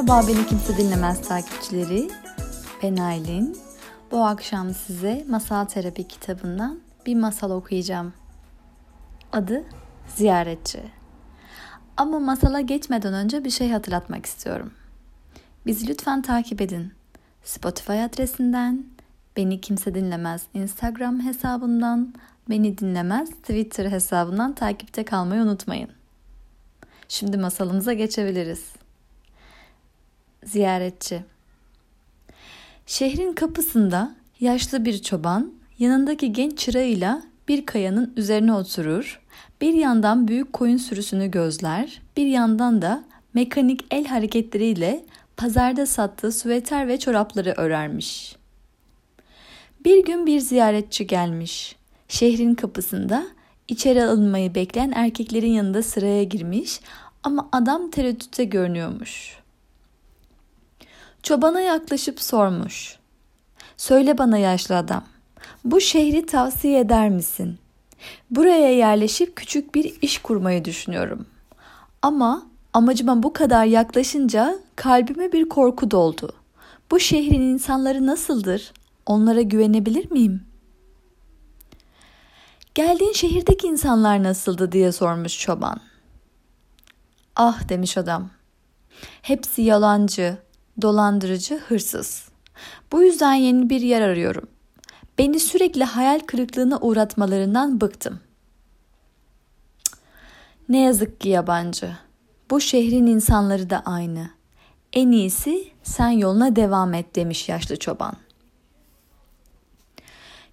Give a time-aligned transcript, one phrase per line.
[0.00, 2.10] Merhaba beni kimse dinlemez takipçileri.
[2.82, 3.58] Ben Aylin.
[4.10, 8.12] Bu akşam size Masal Terapi kitabından bir masal okuyacağım.
[9.32, 9.64] Adı
[10.16, 10.82] Ziyaretçi.
[11.96, 14.72] Ama masala geçmeden önce bir şey hatırlatmak istiyorum.
[15.66, 16.92] Bizi lütfen takip edin.
[17.44, 18.84] Spotify adresinden,
[19.36, 22.14] Beni Kimse Dinlemez Instagram hesabından,
[22.50, 25.90] Beni Dinlemez Twitter hesabından takipte kalmayı unutmayın.
[27.08, 28.79] Şimdi masalımıza geçebiliriz.
[30.44, 31.22] Ziyaretçi
[32.86, 39.20] Şehrin kapısında yaşlı bir çoban yanındaki genç çırağıyla bir kayanın üzerine oturur,
[39.60, 45.04] bir yandan büyük koyun sürüsünü gözler, bir yandan da mekanik el hareketleriyle
[45.36, 48.36] pazarda sattığı süveter ve çorapları örermiş.
[49.84, 51.76] Bir gün bir ziyaretçi gelmiş.
[52.08, 53.26] Şehrin kapısında
[53.68, 56.80] içeri alınmayı bekleyen erkeklerin yanında sıraya girmiş
[57.22, 59.40] ama adam tereddütte görünüyormuş.
[61.22, 62.96] Çobana yaklaşıp sormuş.
[63.76, 65.04] Söyle bana yaşlı adam,
[65.64, 67.58] bu şehri tavsiye eder misin?
[68.30, 71.26] Buraya yerleşip küçük bir iş kurmayı düşünüyorum.
[72.02, 76.32] Ama amacıma bu kadar yaklaşınca kalbime bir korku doldu.
[76.90, 78.72] Bu şehrin insanları nasıldır?
[79.06, 80.42] Onlara güvenebilir miyim?
[82.74, 85.80] Geldiğin şehirdeki insanlar nasıldı diye sormuş çoban.
[87.36, 88.30] Ah demiş adam.
[89.22, 90.38] Hepsi yalancı,
[90.82, 92.28] dolandırıcı, hırsız.
[92.92, 94.48] Bu yüzden yeni bir yer arıyorum.
[95.18, 98.20] Beni sürekli hayal kırıklığına uğratmalarından bıktım.
[100.68, 101.96] Ne yazık ki yabancı.
[102.50, 104.30] Bu şehrin insanları da aynı.
[104.92, 108.16] En iyisi sen yoluna devam et demiş yaşlı çoban.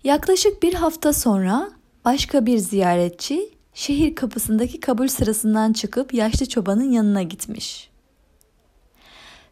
[0.03, 1.71] Yaklaşık bir hafta sonra
[2.05, 7.89] başka bir ziyaretçi şehir kapısındaki kabul sırasından çıkıp yaşlı çobanın yanına gitmiş.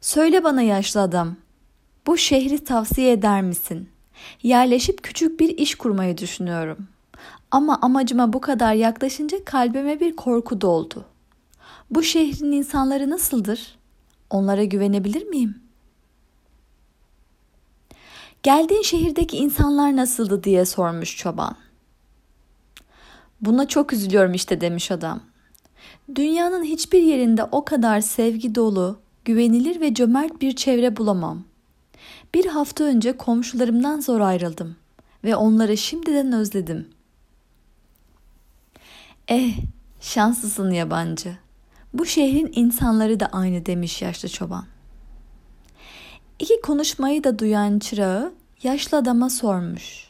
[0.06, 1.36] Söyle bana yaşlı adam,
[2.08, 3.90] bu şehri tavsiye eder misin?
[4.44, 6.88] Yerleşip küçük bir iş kurmayı düşünüyorum.
[7.52, 11.06] Ama amacıma bu kadar yaklaşınca kalbime bir korku doldu.
[11.92, 13.76] Bu şehrin insanları nasıldır?
[14.30, 15.62] Onlara güvenebilir miyim?
[18.44, 21.56] Geldiğin şehirdeki insanlar nasıldı diye sormuş çoban.
[23.42, 25.22] Buna çok üzülüyorum işte demiş adam.
[26.16, 31.44] Dünyanın hiçbir yerinde o kadar sevgi dolu, güvenilir ve cömert bir çevre bulamam.
[32.34, 34.76] Bir hafta önce komşularımdan zor ayrıldım
[35.24, 36.90] ve onları şimdiden özledim.
[39.28, 39.58] Eh,
[40.02, 41.38] şanslısın yabancı.
[41.94, 44.66] Bu şehrin insanları da aynı demiş yaşlı çoban.
[46.40, 50.08] İki konuşmayı da duyan çırağı yaşlı adama sormuş.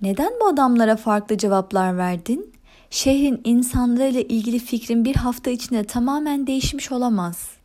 [0.00, 2.52] Neden bu adamlara farklı cevaplar verdin?
[2.90, 7.61] Şehrin insanlarıyla ilgili fikrin bir hafta içinde tamamen değişmiş olamaz.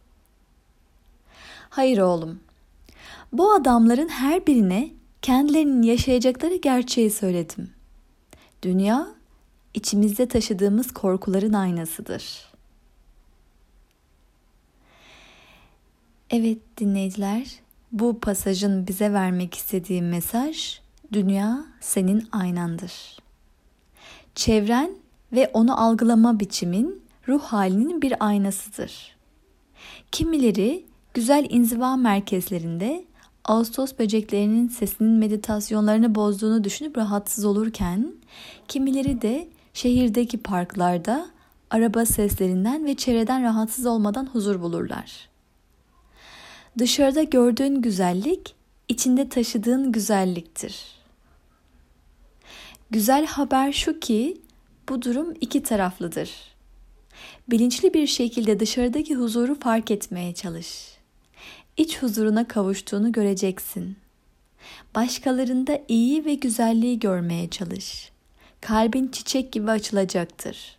[1.77, 2.39] Hayır oğlum.
[3.33, 4.89] Bu adamların her birine
[5.21, 7.69] kendilerinin yaşayacakları gerçeği söyledim.
[8.61, 9.07] Dünya
[9.73, 12.51] içimizde taşıdığımız korkuların aynasıdır.
[16.29, 17.59] Evet dinleyiciler,
[17.91, 20.79] bu pasajın bize vermek istediği mesaj
[21.13, 23.17] dünya senin aynandır.
[24.35, 24.91] Çevren
[25.31, 29.17] ve onu algılama biçimin ruh halinin bir aynasıdır.
[30.11, 30.87] Kimileri
[31.17, 33.05] güzel inziva merkezlerinde
[33.45, 38.13] Ağustos böceklerinin sesinin meditasyonlarını bozduğunu düşünüp rahatsız olurken,
[38.67, 41.29] kimileri de şehirdeki parklarda
[41.69, 45.29] araba seslerinden ve çevreden rahatsız olmadan huzur bulurlar.
[46.77, 48.56] Dışarıda gördüğün güzellik,
[48.88, 50.85] içinde taşıdığın güzelliktir.
[52.91, 54.41] Güzel haber şu ki
[54.89, 56.31] bu durum iki taraflıdır.
[57.47, 60.96] Bilinçli bir şekilde dışarıdaki huzuru fark etmeye çalış.
[61.77, 63.97] İç huzuruna kavuştuğunu göreceksin.
[64.95, 68.12] Başkalarında iyi ve güzelliği görmeye çalış.
[68.62, 70.77] Kalbin çiçek gibi açılacaktır.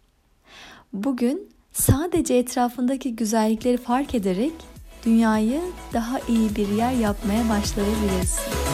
[0.92, 4.52] Bugün sadece etrafındaki güzellikleri fark ederek
[5.06, 5.60] dünyayı
[5.92, 8.67] daha iyi bir yer yapmaya başlayabilirsin.